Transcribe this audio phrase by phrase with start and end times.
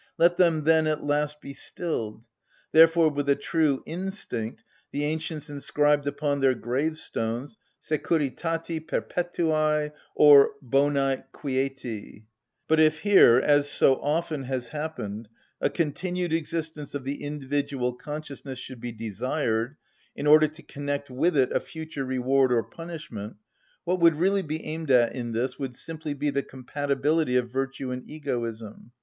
[0.17, 2.23] Let them, then, at last be stilled!
[2.71, 12.25] Therefore with a true instinct, the ancients inscribed upon their gravestones: Securitati perpetuæ;—or Bonæ quieti.
[12.67, 15.29] But if here, as so often has happened,
[15.61, 19.77] a continued existence of the individual consciousness should be desired,
[20.15, 23.35] in order to connect with it a future reward or punishment,
[23.83, 27.91] what would really be aimed at in this would simply be the compatibility of virtue
[27.91, 28.93] and egoism.